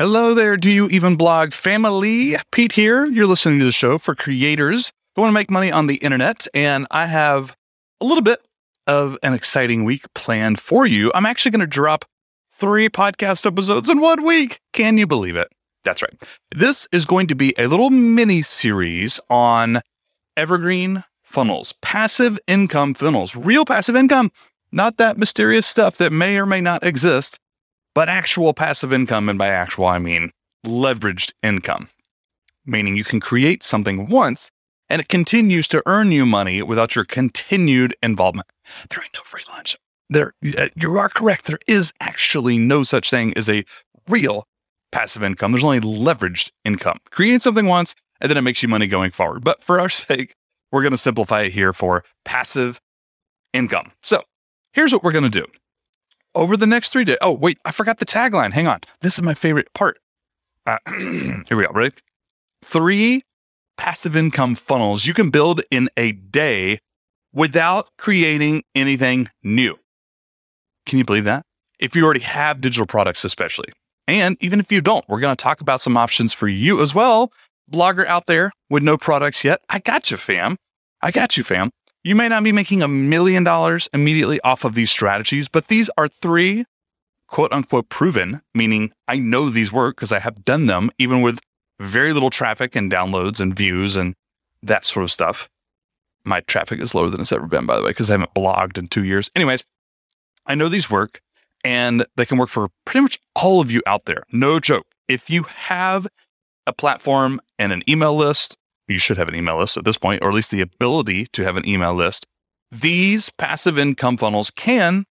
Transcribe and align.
Hello 0.00 0.32
there, 0.32 0.56
Do 0.56 0.70
You 0.70 0.88
Even 0.88 1.14
Blog 1.14 1.52
family? 1.52 2.34
Pete 2.52 2.72
here. 2.72 3.04
You're 3.04 3.26
listening 3.26 3.58
to 3.58 3.66
the 3.66 3.70
show 3.70 3.98
for 3.98 4.14
creators 4.14 4.92
who 5.14 5.20
want 5.20 5.30
to 5.30 5.34
make 5.34 5.50
money 5.50 5.70
on 5.70 5.88
the 5.88 5.96
internet. 5.96 6.46
And 6.54 6.86
I 6.90 7.04
have 7.04 7.54
a 8.00 8.06
little 8.06 8.22
bit 8.22 8.40
of 8.86 9.18
an 9.22 9.34
exciting 9.34 9.84
week 9.84 10.06
planned 10.14 10.58
for 10.58 10.86
you. 10.86 11.12
I'm 11.14 11.26
actually 11.26 11.50
going 11.50 11.60
to 11.60 11.66
drop 11.66 12.06
three 12.50 12.88
podcast 12.88 13.44
episodes 13.44 13.90
in 13.90 14.00
one 14.00 14.24
week. 14.24 14.60
Can 14.72 14.96
you 14.96 15.06
believe 15.06 15.36
it? 15.36 15.52
That's 15.84 16.00
right. 16.00 16.14
This 16.56 16.88
is 16.92 17.04
going 17.04 17.26
to 17.26 17.34
be 17.34 17.52
a 17.58 17.66
little 17.66 17.90
mini 17.90 18.40
series 18.40 19.20
on 19.28 19.82
evergreen 20.34 21.04
funnels, 21.22 21.74
passive 21.82 22.38
income 22.46 22.94
funnels, 22.94 23.36
real 23.36 23.66
passive 23.66 23.96
income, 23.96 24.32
not 24.72 24.96
that 24.96 25.18
mysterious 25.18 25.66
stuff 25.66 25.98
that 25.98 26.10
may 26.10 26.38
or 26.38 26.46
may 26.46 26.62
not 26.62 26.86
exist, 26.86 27.38
but 27.94 28.08
actual 28.08 28.54
passive 28.54 28.92
income. 28.92 29.28
And 29.28 29.38
by 29.38 29.48
actual, 29.48 29.86
I 29.86 29.98
mean 29.98 30.32
leveraged 30.64 31.32
income, 31.42 31.88
meaning 32.66 32.96
you 32.96 33.04
can 33.04 33.20
create 33.20 33.62
something 33.62 34.08
once 34.08 34.50
and 34.88 35.00
it 35.00 35.08
continues 35.08 35.68
to 35.68 35.82
earn 35.86 36.10
you 36.10 36.26
money 36.26 36.62
without 36.62 36.94
your 36.94 37.04
continued 37.04 37.94
involvement. 38.02 38.48
There 38.88 39.02
ain't 39.02 39.14
no 39.14 39.22
free 39.22 39.44
lunch. 39.48 39.76
There, 40.08 40.32
uh, 40.58 40.68
you 40.74 40.98
are 40.98 41.08
correct. 41.08 41.46
There 41.46 41.60
is 41.68 41.92
actually 42.00 42.58
no 42.58 42.82
such 42.82 43.08
thing 43.08 43.32
as 43.36 43.48
a 43.48 43.64
real 44.08 44.44
passive 44.90 45.22
income. 45.22 45.52
There's 45.52 45.64
only 45.64 45.80
leveraged 45.80 46.50
income. 46.64 46.98
Create 47.10 47.42
something 47.42 47.66
once 47.66 47.94
and 48.20 48.28
then 48.28 48.36
it 48.36 48.42
makes 48.42 48.62
you 48.62 48.68
money 48.68 48.86
going 48.86 49.12
forward. 49.12 49.44
But 49.44 49.62
for 49.62 49.80
our 49.80 49.88
sake, 49.88 50.34
we're 50.72 50.82
going 50.82 50.92
to 50.92 50.98
simplify 50.98 51.42
it 51.42 51.52
here 51.52 51.72
for 51.72 52.04
passive 52.24 52.80
income. 53.52 53.92
So 54.02 54.22
here's 54.72 54.92
what 54.92 55.02
we're 55.02 55.12
going 55.12 55.30
to 55.30 55.30
do. 55.30 55.46
Over 56.34 56.56
the 56.56 56.66
next 56.66 56.90
three 56.90 57.04
days. 57.04 57.18
Oh, 57.20 57.32
wait, 57.32 57.58
I 57.64 57.72
forgot 57.72 57.98
the 57.98 58.06
tagline. 58.06 58.52
Hang 58.52 58.66
on. 58.66 58.80
This 59.00 59.14
is 59.14 59.22
my 59.22 59.34
favorite 59.34 59.72
part. 59.74 59.98
Uh, 60.66 60.78
here 60.86 61.56
we 61.56 61.66
go. 61.66 61.72
Ready? 61.72 61.94
Three 62.62 63.22
passive 63.76 64.14
income 64.14 64.54
funnels 64.54 65.06
you 65.06 65.14
can 65.14 65.30
build 65.30 65.62
in 65.70 65.88
a 65.96 66.12
day 66.12 66.78
without 67.32 67.88
creating 67.98 68.62
anything 68.74 69.28
new. 69.42 69.76
Can 70.86 70.98
you 70.98 71.04
believe 71.04 71.24
that? 71.24 71.44
If 71.78 71.96
you 71.96 72.04
already 72.04 72.20
have 72.20 72.60
digital 72.60 72.86
products, 72.86 73.24
especially. 73.24 73.72
And 74.06 74.36
even 74.40 74.60
if 74.60 74.70
you 74.70 74.80
don't, 74.80 75.04
we're 75.08 75.20
going 75.20 75.34
to 75.34 75.42
talk 75.42 75.60
about 75.60 75.80
some 75.80 75.96
options 75.96 76.32
for 76.32 76.48
you 76.48 76.82
as 76.82 76.94
well 76.94 77.32
blogger 77.70 78.06
out 78.06 78.26
there 78.26 78.50
with 78.68 78.82
no 78.82 78.98
products 78.98 79.44
yet, 79.44 79.60
I 79.68 79.78
got 79.78 80.10
you, 80.10 80.16
fam. 80.16 80.56
I 81.00 81.10
got 81.10 81.36
you, 81.36 81.44
fam. 81.44 81.70
You 82.02 82.14
may 82.14 82.28
not 82.28 82.42
be 82.42 82.52
making 82.52 82.82
a 82.82 82.88
million 82.88 83.44
dollars 83.44 83.88
immediately 83.92 84.40
off 84.40 84.64
of 84.64 84.74
these 84.74 84.90
strategies, 84.90 85.48
but 85.48 85.68
these 85.68 85.90
are 85.98 86.08
three 86.08 86.64
quote 87.26 87.52
unquote 87.52 87.90
proven, 87.90 88.40
meaning 88.54 88.92
I 89.06 89.16
know 89.16 89.50
these 89.50 89.70
work 89.70 89.96
because 89.96 90.12
I 90.12 90.18
have 90.18 90.44
done 90.44 90.66
them 90.66 90.90
even 90.98 91.20
with 91.20 91.40
very 91.78 92.12
little 92.12 92.30
traffic 92.30 92.74
and 92.74 92.90
downloads 92.90 93.38
and 93.38 93.54
views 93.54 93.96
and 93.96 94.14
that 94.62 94.84
sort 94.84 95.04
of 95.04 95.10
stuff. 95.10 95.48
My 96.24 96.40
traffic 96.40 96.80
is 96.80 96.94
lower 96.94 97.08
than 97.08 97.20
it's 97.20 97.32
ever 97.32 97.46
been, 97.46 97.66
by 97.66 97.76
the 97.76 97.82
way, 97.82 97.90
because 97.90 98.10
I 98.10 98.14
haven't 98.14 98.34
blogged 98.34 98.78
in 98.78 98.88
two 98.88 99.04
years. 99.04 99.30
Anyways, 99.34 99.64
I 100.46 100.54
know 100.54 100.68
these 100.68 100.90
work 100.90 101.20
and 101.62 102.06
they 102.16 102.24
can 102.24 102.38
work 102.38 102.48
for 102.48 102.68
pretty 102.84 103.02
much 103.02 103.20
all 103.34 103.60
of 103.60 103.70
you 103.70 103.82
out 103.86 104.06
there. 104.06 104.24
No 104.32 104.58
joke. 104.58 104.86
If 105.06 105.28
you 105.28 105.42
have 105.42 106.06
a 106.66 106.72
platform 106.72 107.40
and 107.58 107.72
an 107.72 107.82
email 107.88 108.14
list, 108.14 108.56
you 108.90 108.98
should 108.98 109.16
have 109.16 109.28
an 109.28 109.34
email 109.34 109.58
list 109.58 109.76
at 109.76 109.84
this 109.84 109.96
point, 109.96 110.22
or 110.22 110.28
at 110.28 110.34
least 110.34 110.50
the 110.50 110.60
ability 110.60 111.26
to 111.26 111.44
have 111.44 111.56
an 111.56 111.66
email 111.66 111.94
list. 111.94 112.26
These 112.70 113.30
passive 113.30 113.78
income 113.78 114.16
funnels 114.16 114.50
can 114.50 115.06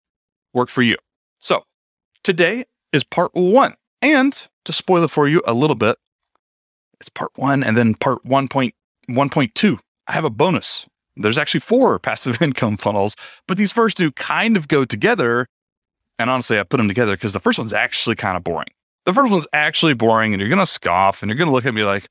work 0.54 0.70
for 0.70 0.82
you. 0.82 0.98
So 1.40 1.64
today 2.24 2.66
is 2.94 3.04
part 3.04 3.32
one. 3.34 3.76
And 4.02 4.48
to 4.66 4.74
spoil 4.74 5.04
it 5.04 5.12
for 5.12 5.28
you 5.28 5.42
a 5.46 5.54
little 5.54 5.76
bit, 5.76 5.98
it's 7.00 7.10
part 7.10 7.32
one 7.36 7.64
and 7.64 7.78
then 7.78 7.96
part 7.96 8.24
1.1.2. 8.26 9.80
I 10.08 10.12
have 10.12 10.26
a 10.26 10.30
bonus. 10.30 10.86
There's 11.16 11.38
actually 11.38 11.62
four 11.62 12.00
passive 12.00 12.42
income 12.42 12.78
funnels, 12.78 13.16
but 13.48 13.58
these 13.58 13.72
first 13.72 13.98
two 13.98 14.12
kind 14.12 14.58
of 14.58 14.68
go 14.68 14.86
together. 14.86 15.48
And 16.18 16.30
honestly, 16.30 16.60
I 16.60 16.64
put 16.64 16.78
them 16.78 16.88
together 16.88 17.14
because 17.14 17.34
the 17.34 17.40
first 17.40 17.58
one's 17.60 17.74
actually 17.74 18.16
kind 18.16 18.36
of 18.36 18.44
boring. 18.44 18.70
The 19.06 19.14
first 19.14 19.32
one's 19.32 19.48
actually 19.54 19.94
boring 19.94 20.34
and 20.34 20.42
you're 20.42 20.50
going 20.50 20.60
to 20.60 20.66
scoff 20.66 21.22
and 21.22 21.30
you're 21.30 21.38
going 21.38 21.48
to 21.48 21.54
look 21.54 21.66
at 21.66 21.74
me 21.74 21.84
like, 21.84 22.08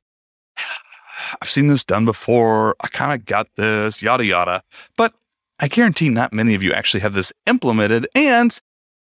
I've 1.41 1.51
seen 1.51 1.67
this 1.67 1.85
done 1.85 2.05
before. 2.05 2.77
I 2.81 2.89
kind 2.89 3.13
of 3.13 3.27
got 3.27 3.49
this, 3.57 4.03
yada, 4.03 4.25
yada. 4.25 4.63
But 4.97 5.15
I 5.59 5.69
guarantee 5.69 6.09
not 6.09 6.33
many 6.33 6.55
of 6.55 6.63
you 6.63 6.73
actually 6.73 7.01
have 7.01 7.15
this 7.15 7.33
implemented. 7.47 8.07
And 8.15 8.59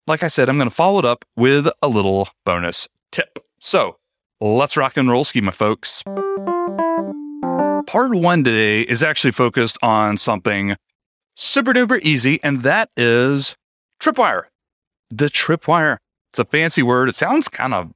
like 0.07 0.23
I 0.23 0.29
said, 0.29 0.49
I'm 0.49 0.57
going 0.57 0.69
to 0.69 0.75
follow 0.75 0.99
it 0.99 1.05
up 1.05 1.25
with 1.37 1.69
a 1.83 1.89
little 1.89 2.29
bonus 2.45 2.89
tip. 3.11 3.39
So 3.61 3.97
let's 4.41 4.77
rock 4.77 4.97
and 4.97 5.11
roll, 5.11 5.25
schema 5.25 5.53
folks. 5.53 6.03
Part 7.87 8.15
one 8.15 8.45
today 8.45 8.83
is 8.83 9.03
actually 9.03 9.33
focused 9.33 9.79
on 9.83 10.19
something 10.19 10.77
super 11.35 11.73
duper 11.73 12.01
easy, 12.03 12.39
and 12.43 12.63
that 12.63 12.91
is 12.97 13.57
Tripwire. 14.01 14.45
The 15.11 15.27
Tripwire. 15.27 15.99
It's 16.31 16.39
a 16.39 16.45
fancy 16.45 16.83
word. 16.83 17.09
It 17.09 17.17
sounds 17.17 17.49
kind 17.49 17.73
of 17.73 17.93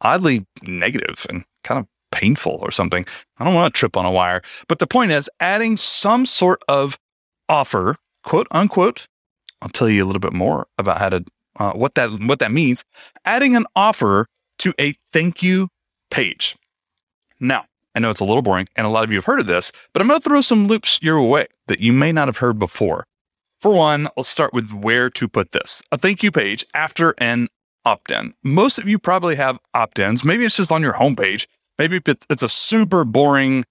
oddly 0.00 0.46
negative 0.62 1.26
and 1.28 1.44
kind 1.64 1.80
of 1.80 1.86
painful 2.22 2.58
or 2.62 2.70
something. 2.70 3.04
I 3.38 3.44
don't 3.44 3.54
want 3.54 3.74
to 3.74 3.78
trip 3.78 3.96
on 3.96 4.06
a 4.06 4.10
wire. 4.10 4.42
But 4.68 4.78
the 4.78 4.86
point 4.86 5.10
is, 5.10 5.28
adding 5.40 5.76
some 5.76 6.24
sort 6.24 6.62
of 6.68 6.98
offer, 7.48 7.96
quote 8.22 8.46
unquote, 8.52 9.08
I'll 9.60 9.68
tell 9.68 9.88
you 9.88 10.04
a 10.04 10.06
little 10.06 10.20
bit 10.20 10.32
more 10.32 10.68
about 10.78 10.98
how 10.98 11.08
to 11.08 11.24
uh, 11.58 11.72
what 11.72 11.94
that 11.96 12.10
what 12.22 12.38
that 12.38 12.52
means. 12.52 12.84
Adding 13.24 13.56
an 13.56 13.66
offer 13.74 14.26
to 14.58 14.72
a 14.80 14.94
thank 15.12 15.42
you 15.42 15.68
page. 16.10 16.56
Now, 17.40 17.64
I 17.94 17.98
know 17.98 18.10
it's 18.10 18.20
a 18.20 18.24
little 18.24 18.42
boring, 18.42 18.68
and 18.76 18.86
a 18.86 18.90
lot 18.90 19.04
of 19.04 19.10
you 19.10 19.16
have 19.16 19.24
heard 19.24 19.40
of 19.40 19.46
this, 19.46 19.72
but 19.92 20.00
I'm 20.00 20.08
going 20.08 20.20
to 20.20 20.28
throw 20.28 20.40
some 20.40 20.68
loops 20.68 21.00
your 21.02 21.20
way 21.20 21.46
that 21.66 21.80
you 21.80 21.92
may 21.92 22.12
not 22.12 22.28
have 22.28 22.38
heard 22.38 22.58
before. 22.58 23.04
For 23.60 23.72
one, 23.72 24.08
let's 24.16 24.28
start 24.28 24.54
with 24.54 24.72
where 24.72 25.10
to 25.10 25.28
put 25.28 25.52
this. 25.52 25.82
A 25.92 25.98
thank 25.98 26.22
you 26.22 26.30
page 26.30 26.64
after 26.74 27.14
an 27.18 27.48
opt 27.84 28.10
in. 28.10 28.34
Most 28.42 28.78
of 28.78 28.88
you 28.88 28.98
probably 28.98 29.36
have 29.36 29.58
opt 29.74 29.98
ins. 29.98 30.24
Maybe 30.24 30.44
it's 30.44 30.56
just 30.56 30.72
on 30.72 30.82
your 30.82 30.94
homepage. 30.94 31.46
Maybe 31.82 32.00
it's 32.30 32.44
a 32.44 32.48
super 32.48 33.04
boring 33.04 33.64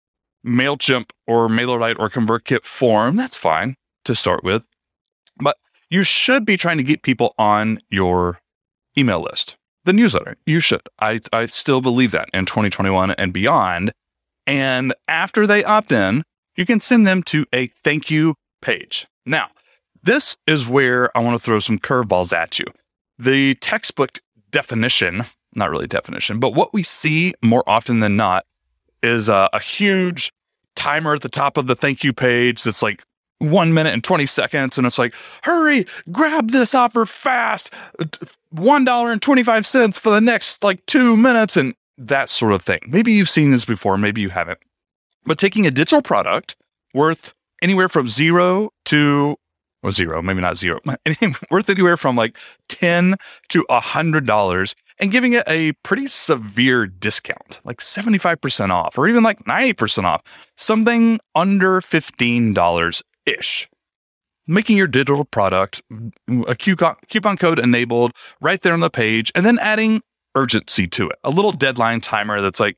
MailChimp 0.46 1.12
or 1.28 1.48
MailerLite 1.48 1.96
or 1.98 2.10
ConvertKit 2.10 2.66
form. 2.66 3.16
That's 3.16 3.38
fine 3.38 3.78
to 4.04 4.16
start 4.16 4.44
with. 4.44 4.64
But 5.38 5.56
you 5.90 6.04
should 6.04 6.44
be 6.44 6.58
trying 6.58 6.76
to 6.76 6.84
get 6.84 7.04
people 7.04 7.34
on 7.38 7.80
your 7.90 8.42
email 8.98 9.22
list, 9.22 9.56
the 9.86 9.94
newsletter. 9.94 10.36
You 10.46 10.60
should. 10.60 10.82
I, 11.00 11.22
I 11.32 11.46
still 11.46 11.80
believe 11.80 12.12
that 12.12 12.28
in 12.34 12.46
2021 12.46 13.12
and 13.12 13.32
beyond. 13.32 13.94
And 14.46 14.94
after 15.08 15.48
they 15.48 15.64
opt 15.64 15.94
in, 15.94 16.24
you 16.58 16.66
can 16.66 16.82
send 16.82 17.08
them 17.08 17.24
to 17.24 17.46
a 17.54 17.68
thank 17.68 18.12
you 18.12 18.36
page. 18.62 19.08
Now, 19.26 19.52
this 20.04 20.36
is 20.46 20.68
where 20.68 21.16
I 21.18 21.22
want 21.22 21.40
to 21.40 21.42
throw 21.42 21.60
some 21.60 21.80
curveballs 21.80 22.34
at 22.34 22.60
you. 22.60 22.66
The 23.18 23.56
textbook 23.56 24.20
definition, 24.50 25.28
not 25.56 25.70
really 25.70 25.88
definition, 25.88 26.40
but 26.40 26.54
what 26.54 26.74
we 26.74 26.84
see 26.84 27.34
more 27.42 27.64
often 27.68 28.00
than 28.00 28.16
not 28.16 28.46
is 29.04 29.30
a, 29.30 29.50
a 29.54 29.60
huge 29.60 30.32
timer 30.76 31.16
at 31.16 31.22
the 31.22 31.30
top 31.30 31.58
of 31.58 31.68
the 31.68 31.76
thank 31.76 32.04
you 32.04 32.14
page 32.14 32.64
that's 32.64 32.82
like 32.82 33.04
one 33.40 33.74
minute 33.74 33.94
and 33.94 34.04
20 34.04 34.26
seconds. 34.26 34.78
And 34.78 34.86
it's 34.88 35.00
like, 35.00 35.14
hurry, 35.44 35.86
grab 36.12 36.52
this 36.52 36.74
offer 36.76 37.06
fast. 37.06 37.72
$1.25 38.56 40.00
for 40.00 40.10
the 40.12 40.22
next 40.22 40.64
like 40.64 40.86
two 40.86 41.18
minutes 41.18 41.58
and 41.58 41.74
that 41.98 42.30
sort 42.30 42.54
of 42.54 42.62
thing. 42.62 42.80
Maybe 42.88 43.12
you've 43.14 43.30
seen 43.30 43.52
this 43.52 43.66
before, 43.66 43.98
maybe 43.98 44.22
you 44.22 44.30
haven't. 44.30 44.60
But 45.26 45.38
taking 45.38 45.66
a 45.68 45.72
digital 45.72 46.02
product 46.02 46.56
worth 46.94 47.34
anywhere 47.62 47.90
from 47.90 48.08
zero 48.08 48.72
to 48.86 49.38
or 49.84 49.92
zero, 49.92 50.22
maybe 50.22 50.42
not 50.42 50.58
zero, 50.58 50.80
worth 51.52 51.70
anywhere 51.70 51.98
from 51.98 52.16
like 52.16 52.38
10 52.70 53.16
to 53.50 53.66
$100 53.70 54.76
and 55.00 55.12
giving 55.12 55.34
it 55.34 55.44
a 55.48 55.74
pretty 55.84 56.08
severe 56.08 56.86
discount, 56.86 57.60
like 57.64 57.80
75% 57.80 58.70
off 58.70 58.98
or 58.98 59.08
even 59.08 59.24
like 59.24 59.44
90% 59.46 60.04
off, 60.04 60.22
something 60.56 61.20
under 61.36 61.82
$15 61.82 63.02
ish. 63.26 63.70
Making 64.48 64.78
your 64.78 64.88
digital 64.88 65.26
product 65.26 65.82
mm, 65.92 66.12
a 66.48 66.56
coupon, 66.56 66.96
coupon 67.10 67.38
code 67.38 67.60
enabled 67.60 68.12
right 68.42 68.62
there 68.62 68.74
on 68.74 68.80
the 68.80 68.90
page, 68.90 69.32
and 69.36 69.46
then 69.46 69.60
adding 69.60 70.02
urgency 70.36 70.88
to 70.88 71.10
it. 71.10 71.18
A 71.24 71.30
little 71.30 71.52
deadline 71.52 72.02
timer 72.02 72.42
that's 72.42 72.60
like, 72.60 72.78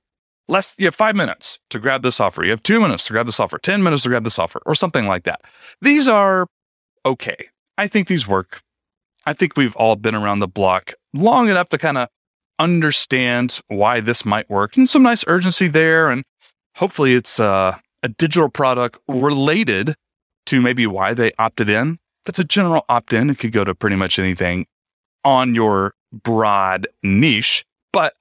less 0.50 0.76
you 0.78 0.86
have 0.86 0.96
five 0.96 1.16
minutes 1.16 1.60
to 1.70 1.80
grab 1.80 2.04
this 2.04 2.20
offer. 2.20 2.44
You 2.44 2.52
have 2.52 2.64
two 2.64 2.80
minutes 2.80 3.08
to 3.08 3.14
grab 3.14 3.26
this 3.26 3.40
offer, 3.40 3.58
10 3.58 3.82
minutes 3.82 4.04
to 4.04 4.10
grab 4.10 4.24
this 4.24 4.38
offer, 4.38 4.62
or 4.66 4.76
something 4.76 5.08
like 5.08 5.24
that. 5.24 5.42
These 5.82 6.08
are 6.08 6.48
okay. 7.06 7.50
I 7.78 7.88
think 7.88 8.08
these 8.08 8.28
work. 8.28 8.62
I 9.26 9.34
think 9.34 9.56
we've 9.58 9.76
all 9.76 9.96
been 9.96 10.16
around 10.16 10.40
the 10.40 10.48
block 10.48 10.94
long 11.14 11.50
enough 11.50 11.70
to 11.70 11.78
kind 11.78 11.98
of 11.98 12.10
understand 12.60 13.62
why 13.68 14.00
this 14.00 14.26
might 14.26 14.50
work 14.50 14.78
and 14.78 14.90
some 14.90 15.04
nice 15.04 15.24
urgency 15.28 15.68
there. 15.68 16.10
And 16.10 16.24
hopefully 16.76 17.14
it's 17.14 17.40
uh, 17.40 17.78
a 18.04 18.10
digital 18.10 18.50
product 18.50 19.00
related 19.08 19.96
to 20.46 20.62
maybe 20.62 20.86
why 20.86 21.14
they 21.14 21.32
opted 21.40 21.70
in. 21.70 22.00
If 22.26 22.30
it's 22.30 22.40
a 22.40 22.44
general 22.44 22.86
opt 22.90 23.14
in, 23.14 23.30
it 23.30 23.40
could 23.40 23.52
go 23.52 23.64
to 23.64 23.74
pretty 23.74 23.96
much 23.96 24.20
anything 24.20 24.66
on 25.24 25.56
your 25.56 25.94
broad 26.12 26.88
niche. 27.02 27.66
But 27.92 28.14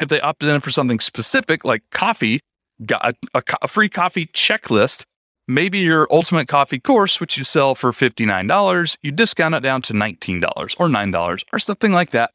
If 0.00 0.08
they 0.08 0.20
opted 0.20 0.48
in 0.48 0.60
for 0.60 0.70
something 0.70 1.00
specific 1.00 1.64
like 1.64 1.82
coffee, 1.90 2.40
got 2.84 3.04
a, 3.04 3.14
a, 3.34 3.42
a 3.62 3.68
free 3.68 3.88
coffee 3.88 4.26
checklist, 4.26 5.04
maybe 5.48 5.78
your 5.78 6.06
ultimate 6.10 6.48
coffee 6.48 6.78
course, 6.78 7.20
which 7.20 7.36
you 7.36 7.44
sell 7.44 7.74
for 7.74 7.92
$59, 7.92 8.96
you 9.02 9.12
discount 9.12 9.54
it 9.54 9.60
down 9.60 9.82
to 9.82 9.92
$19 9.92 10.44
or 10.78 10.88
$9 10.88 11.42
or 11.52 11.58
something 11.58 11.92
like 11.92 12.10
that 12.10 12.30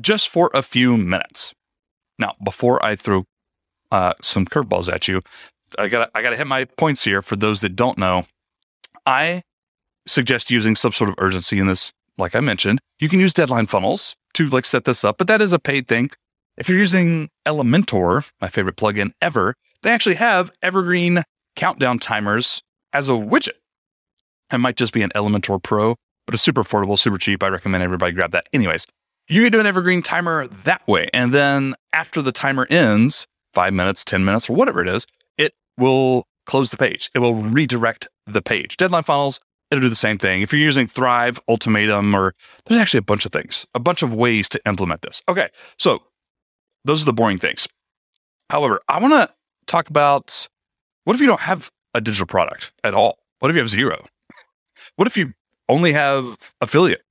just 0.00 0.28
for 0.28 0.50
a 0.54 0.62
few 0.62 0.96
minutes. 0.96 1.54
Now, 2.18 2.34
before 2.42 2.84
I 2.84 2.96
throw 2.96 3.24
uh, 3.90 4.14
some 4.20 4.44
curveballs 4.46 4.92
at 4.92 5.08
you, 5.08 5.22
I 5.78 5.88
got 5.88 6.10
I 6.14 6.22
got 6.22 6.30
to 6.30 6.36
hit 6.36 6.46
my 6.46 6.64
points 6.64 7.04
here 7.04 7.22
for 7.22 7.36
those 7.36 7.60
that 7.60 7.76
don't 7.76 7.98
know. 7.98 8.26
I 9.06 9.42
suggest 10.06 10.50
using 10.50 10.74
some 10.76 10.92
sort 10.92 11.10
of 11.10 11.16
urgency 11.18 11.58
in 11.58 11.66
this. 11.66 11.92
Like 12.18 12.34
I 12.34 12.40
mentioned, 12.40 12.80
you 12.98 13.08
can 13.08 13.20
use 13.20 13.32
deadline 13.32 13.66
funnels 13.66 14.14
to 14.34 14.48
like 14.48 14.66
set 14.66 14.84
this 14.84 15.04
up, 15.04 15.16
but 15.16 15.26
that 15.28 15.40
is 15.40 15.52
a 15.52 15.58
paid 15.58 15.88
thing. 15.88 16.10
If 16.58 16.68
you're 16.68 16.78
using 16.78 17.30
Elementor, 17.46 18.28
my 18.40 18.48
favorite 18.48 18.76
plugin 18.76 19.12
ever, 19.22 19.54
they 19.82 19.90
actually 19.90 20.16
have 20.16 20.50
evergreen 20.62 21.22
countdown 21.56 21.98
timers 21.98 22.62
as 22.92 23.08
a 23.08 23.12
widget. 23.12 23.58
It 24.52 24.58
might 24.58 24.76
just 24.76 24.92
be 24.92 25.02
an 25.02 25.10
Elementor 25.14 25.62
Pro, 25.62 25.94
but 26.26 26.34
it's 26.34 26.42
super 26.42 26.62
affordable, 26.62 26.98
super 26.98 27.18
cheap. 27.18 27.42
I 27.42 27.48
recommend 27.48 27.82
everybody 27.82 28.12
grab 28.12 28.32
that. 28.32 28.48
Anyways, 28.52 28.86
you 29.28 29.42
can 29.42 29.52
do 29.52 29.60
an 29.60 29.66
evergreen 29.66 30.02
timer 30.02 30.48
that 30.48 30.86
way. 30.88 31.08
And 31.14 31.32
then 31.32 31.74
after 31.92 32.20
the 32.20 32.32
timer 32.32 32.66
ends, 32.68 33.26
five 33.54 33.72
minutes, 33.72 34.04
10 34.04 34.24
minutes, 34.24 34.50
or 34.50 34.56
whatever 34.56 34.82
it 34.82 34.88
is, 34.88 35.06
it 35.38 35.54
will 35.78 36.24
close 36.46 36.70
the 36.70 36.76
page. 36.76 37.10
It 37.14 37.20
will 37.20 37.34
redirect 37.34 38.08
the 38.26 38.42
page. 38.42 38.76
Deadline 38.76 39.04
funnels, 39.04 39.40
it'll 39.70 39.82
do 39.82 39.88
the 39.88 39.94
same 39.94 40.18
thing. 40.18 40.42
If 40.42 40.52
you're 40.52 40.60
using 40.60 40.86
Thrive, 40.86 41.40
Ultimatum, 41.48 42.14
or 42.14 42.34
there's 42.66 42.80
actually 42.80 42.98
a 42.98 43.02
bunch 43.02 43.24
of 43.24 43.32
things, 43.32 43.66
a 43.74 43.80
bunch 43.80 44.02
of 44.02 44.12
ways 44.14 44.48
to 44.50 44.60
implement 44.66 45.02
this. 45.02 45.22
Okay, 45.28 45.48
so 45.78 46.02
those 46.84 47.02
are 47.02 47.06
the 47.06 47.12
boring 47.12 47.38
things. 47.38 47.68
However, 48.50 48.80
I 48.88 48.98
want 48.98 49.14
to 49.14 49.32
talk 49.66 49.88
about 49.88 50.48
what 51.04 51.14
if 51.14 51.20
you 51.20 51.26
don't 51.26 51.40
have 51.40 51.70
a 51.94 52.00
digital 52.00 52.26
product 52.26 52.72
at 52.84 52.94
all? 52.94 53.18
What 53.38 53.50
if 53.50 53.54
you 53.54 53.60
have 53.60 53.70
zero? 53.70 54.06
What 54.96 55.08
if 55.08 55.16
you 55.16 55.32
only 55.68 55.92
have 55.92 56.54
affiliate 56.60 57.02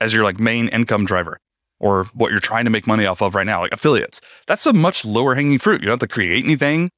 as 0.00 0.12
your 0.12 0.24
like 0.24 0.38
main 0.38 0.68
income 0.68 1.04
driver 1.04 1.40
or 1.80 2.04
what 2.14 2.30
you're 2.30 2.40
trying 2.40 2.64
to 2.64 2.70
make 2.70 2.86
money 2.86 3.06
off 3.06 3.22
of 3.22 3.34
right 3.34 3.46
now, 3.46 3.60
like 3.60 3.72
affiliates? 3.72 4.20
That's 4.46 4.66
a 4.66 4.72
much 4.72 5.04
lower 5.04 5.34
hanging 5.34 5.58
fruit. 5.58 5.80
You 5.80 5.86
don't 5.86 6.00
have 6.00 6.08
to 6.08 6.12
create 6.12 6.44
anything 6.44 6.90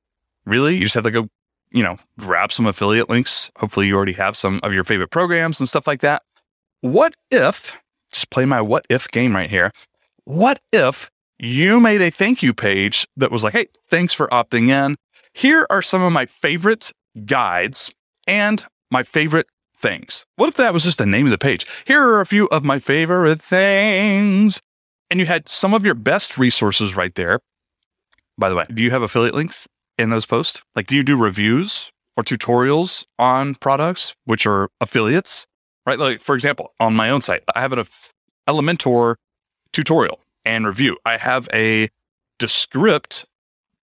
really. 0.45 0.77
You 0.77 0.83
just 0.83 0.95
have 0.95 1.05
to 1.05 1.11
go, 1.11 1.29
you 1.71 1.83
know, 1.83 1.99
grab 2.19 2.53
some 2.53 2.67
affiliate 2.67 3.11
links. 3.11 3.51
Hopefully 3.57 3.87
you 3.87 3.97
already 3.97 4.15
have 4.15 4.37
some 4.37 4.61
of 4.63 4.73
your 4.73 4.85
favorite 4.85 5.11
programs 5.11 5.61
and 5.61 5.69
stuff 5.69 5.87
like 5.87 6.01
that. 6.01 6.23
What 6.81 7.15
if, 7.31 7.77
just 8.13 8.31
play 8.31 8.45
my 8.45 8.61
what 8.61 8.87
if 8.89 9.09
game 9.09 9.35
right 9.35 9.51
here. 9.51 9.73
What 10.25 10.61
if 10.73 11.11
you 11.39 11.81
made 11.81 12.01
a 12.01 12.11
thank 12.11 12.43
you 12.43 12.55
page 12.55 13.07
that 13.17 13.31
was 13.31 13.45
like, 13.45 13.53
hey, 13.53 13.67
thanks 13.89 14.15
for 14.15 14.29
opting 14.29 14.69
in. 14.69 14.97
Here 15.37 15.67
are 15.69 15.83
some 15.83 16.03
of 16.03 16.15
my 16.15 16.25
favorite 16.25 16.93
guides 17.27 17.93
and 18.27 18.65
my 18.91 19.03
favorite 19.03 19.47
things. 19.77 20.25
What 20.37 20.49
if 20.49 20.55
that 20.55 20.73
was 20.73 20.85
just 20.85 20.97
the 20.97 21.05
name 21.05 21.27
of 21.27 21.31
the 21.31 21.37
page? 21.37 21.67
Here 21.85 22.03
are 22.03 22.23
a 22.23 22.27
few 22.27 22.47
of 22.47 22.65
my 22.65 22.79
favorite 22.79 23.43
things. 23.43 24.63
And 25.11 25.21
you 25.21 25.27
had 25.27 25.47
some 25.47 25.75
of 25.75 25.85
your 25.85 25.95
best 25.95 26.39
resources 26.39 26.97
right 26.97 27.15
there. 27.17 27.41
By 28.39 28.49
the 28.49 28.57
way, 28.57 28.65
do 28.73 28.83
you 28.83 28.91
have 28.93 29.03
affiliate 29.03 29.35
links 29.35 29.69
in 29.99 30.09
those 30.09 30.25
posts? 30.25 30.63
Like, 30.75 30.87
do 30.87 30.97
you 30.97 31.03
do 31.03 31.19
reviews 31.19 31.93
or 32.17 32.25
tutorials 32.25 33.05
on 33.19 33.57
products, 33.57 34.15
which 34.25 34.47
are 34.47 34.71
affiliates? 34.81 35.47
Right? 35.85 35.99
Like, 35.99 36.23
for 36.23 36.35
example, 36.35 36.73
on 36.81 36.97
my 36.97 37.11
own 37.11 37.21
site, 37.21 37.43
I 37.55 37.61
have 37.61 37.75
an 37.75 37.85
Elementor 38.49 39.17
tutorial 39.71 40.19
and 40.47 40.67
review. 40.67 40.97
I 41.05 41.19
have 41.19 41.47
a 41.53 41.91
Descript 42.39 43.27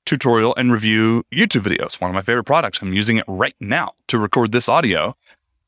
tutorial 0.05 0.53
and 0.55 0.71
review 0.71 1.23
YouTube 1.33 1.61
videos. 1.61 2.00
One 2.01 2.09
of 2.09 2.15
my 2.15 2.21
favorite 2.21 2.44
products. 2.44 2.81
I'm 2.81 2.94
using 2.94 3.17
it 3.17 3.25
right 3.27 3.55
now 3.59 3.94
to 4.07 4.17
record 4.17 4.51
this 4.51 4.67
audio. 4.67 5.15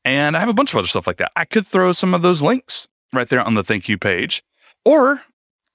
And 0.04 0.36
I 0.36 0.40
have 0.40 0.48
a 0.48 0.54
bunch 0.54 0.72
of 0.72 0.78
other 0.78 0.88
stuff 0.88 1.06
like 1.06 1.16
that. 1.16 1.32
I 1.34 1.44
could 1.44 1.66
throw 1.66 1.92
some 1.92 2.14
of 2.14 2.22
those 2.22 2.42
links 2.42 2.86
right 3.12 3.28
there 3.28 3.40
on 3.40 3.54
the 3.54 3.64
thank 3.64 3.88
you 3.88 3.98
page. 3.98 4.42
Or 4.84 5.22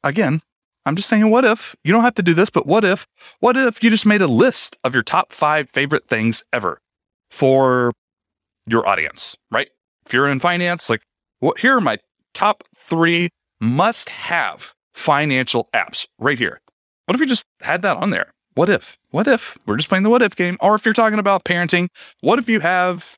again, 0.04 0.42
I'm 0.86 0.96
just 0.96 1.10
saying, 1.10 1.30
what 1.30 1.46
if 1.46 1.76
you 1.84 1.92
don't 1.92 2.04
have 2.04 2.16
to 2.16 2.24
do 2.24 2.34
this, 2.34 2.50
but 2.50 2.66
what 2.66 2.84
if, 2.84 3.06
what 3.40 3.58
if 3.58 3.84
you 3.84 3.90
just 3.90 4.06
made 4.06 4.22
a 4.22 4.28
list 4.28 4.78
of 4.84 4.94
your 4.94 5.04
top 5.04 5.34
five 5.34 5.70
favorite 5.70 6.08
things 6.08 6.44
ever 6.52 6.80
for 7.30 7.92
your 8.66 8.88
audience, 8.88 9.36
right? 9.52 9.70
If 10.06 10.14
you're 10.14 10.28
in 10.28 10.40
finance, 10.40 10.90
like, 10.90 11.02
what, 11.40 11.60
here 11.60 11.78
are 11.78 11.82
my 11.82 11.98
top 12.34 12.64
three 12.76 13.30
must 13.60 14.10
have 14.10 14.74
financial 14.94 15.70
apps 15.74 16.08
right 16.18 16.38
here. 16.38 16.62
What 17.06 17.16
if 17.16 17.22
you 17.22 17.28
just 17.28 17.44
had 17.62 17.82
that 17.84 17.98
on 17.98 18.10
there? 18.10 18.32
What 18.54 18.70
if? 18.70 18.98
What 19.12 19.28
if 19.28 19.58
we're 19.66 19.78
just 19.78 19.90
playing 19.90 20.04
the 20.04 20.10
what 20.10 20.22
if 20.22 20.36
game? 20.36 20.58
Or 20.60 20.76
if 20.76 20.86
you're 20.86 20.94
talking 20.94 21.20
about 21.20 21.44
parenting, 21.46 21.88
what 22.22 22.40
if 22.40 22.50
you 22.50 22.60
have, 22.60 23.18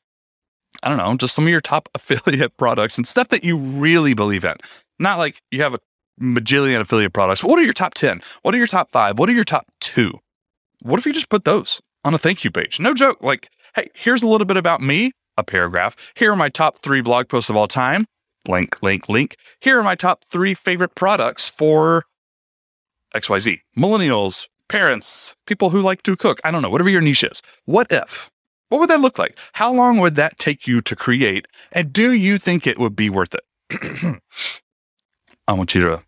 I 0.82 0.88
don't 0.88 0.98
know, 0.98 1.16
just 1.16 1.34
some 1.34 1.44
of 1.44 1.50
your 1.50 1.60
top 1.60 1.88
affiliate 1.94 2.56
products 2.56 2.96
and 2.96 3.06
stuff 3.06 3.28
that 3.28 3.44
you 3.44 3.56
really 3.56 4.14
believe 4.14 4.44
in? 4.44 4.56
Not 4.98 5.18
like 5.18 5.42
you 5.50 5.62
have 5.62 5.74
a 5.74 5.78
bajillion 6.20 6.80
affiliate 6.80 7.12
products. 7.12 7.42
What 7.42 7.58
are 7.58 7.62
your 7.62 7.72
top 7.72 7.94
10? 7.94 8.20
What 8.42 8.54
are 8.54 8.58
your 8.58 8.66
top 8.66 8.90
five? 8.90 9.18
What 9.18 9.28
are 9.28 9.32
your 9.32 9.44
top 9.44 9.66
two? 9.80 10.20
What 10.82 10.98
if 10.98 11.06
you 11.06 11.12
just 11.12 11.28
put 11.28 11.44
those 11.44 11.80
on 12.04 12.14
a 12.14 12.18
thank 12.18 12.44
you 12.44 12.50
page? 12.50 12.78
No 12.78 12.94
joke. 12.94 13.18
Like, 13.20 13.50
hey, 13.74 13.88
here's 13.94 14.22
a 14.22 14.28
little 14.28 14.44
bit 14.44 14.56
about 14.56 14.80
me, 14.80 15.12
a 15.36 15.42
paragraph. 15.42 15.96
Here 16.14 16.30
are 16.30 16.36
my 16.36 16.48
top 16.48 16.78
three 16.78 17.00
blog 17.00 17.28
posts 17.28 17.50
of 17.50 17.56
all 17.56 17.66
time. 17.66 18.06
Link, 18.46 18.82
link, 18.82 19.08
link. 19.08 19.36
Here 19.60 19.78
are 19.78 19.82
my 19.82 19.94
top 19.94 20.24
three 20.26 20.54
favorite 20.54 20.94
products 20.94 21.48
for 21.48 22.04
XYZ. 23.14 23.60
Millennials, 23.76 24.48
parents, 24.68 25.34
people 25.46 25.70
who 25.70 25.80
like 25.80 26.02
to 26.04 26.16
cook. 26.16 26.40
I 26.44 26.50
don't 26.50 26.62
know, 26.62 26.70
whatever 26.70 26.90
your 26.90 27.00
niche 27.00 27.24
is. 27.24 27.42
What 27.64 27.90
if? 27.90 28.30
What 28.68 28.80
would 28.80 28.90
that 28.90 29.00
look 29.00 29.18
like? 29.18 29.38
How 29.54 29.72
long 29.72 29.98
would 29.98 30.16
that 30.16 30.38
take 30.38 30.66
you 30.66 30.80
to 30.80 30.96
create? 30.96 31.46
And 31.72 31.92
do 31.92 32.12
you 32.12 32.38
think 32.38 32.66
it 32.66 32.78
would 32.78 32.96
be 32.96 33.10
worth 33.10 33.34
it? 33.34 33.42
I 35.48 35.52
want 35.52 35.74
you 35.74 35.82
to 35.82 36.02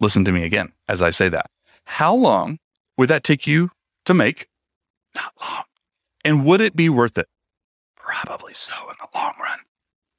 listen 0.00 0.24
to 0.24 0.32
me 0.32 0.44
again 0.44 0.72
as 0.88 1.02
I 1.02 1.10
say 1.10 1.28
that. 1.28 1.50
How 1.84 2.14
long 2.14 2.58
would 2.96 3.08
that 3.08 3.24
take 3.24 3.46
you 3.46 3.70
to 4.04 4.14
make? 4.14 4.48
Not 5.14 5.32
long. 5.40 5.64
And 6.24 6.44
would 6.44 6.60
it 6.60 6.76
be 6.76 6.88
worth 6.88 7.16
it? 7.16 7.26
Probably 7.96 8.54
so 8.54 8.74
in 8.88 8.96
the 9.00 9.08
long 9.18 9.32
run. 9.40 9.58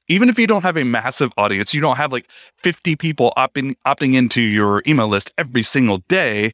Even 0.08 0.28
if 0.28 0.40
you 0.40 0.48
don't 0.48 0.64
have 0.64 0.76
a 0.76 0.84
massive 0.84 1.32
audience, 1.38 1.74
you 1.74 1.82
don't 1.82 1.98
have 1.98 2.12
like 2.12 2.30
50 2.58 2.96
people 2.96 3.32
opting, 3.38 3.76
opting 3.86 4.16
into 4.16 4.42
your 4.42 4.82
email 4.88 5.08
list 5.08 5.32
every 5.38 5.62
single 5.62 6.00
day. 6.08 6.52